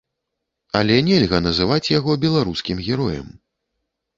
Але 0.79 0.95
нельга 1.09 1.41
называць 1.47 1.91
яго 1.99 2.11
беларускім 2.25 2.77
героем. 2.89 3.27